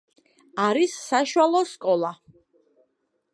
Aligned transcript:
არის 0.63 0.95
საშუალო 1.09 1.61
სკოლა. 1.73 2.11